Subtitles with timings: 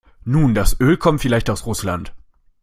[0.25, 2.11] Nun, das Öl kommt vielleicht aus Russland.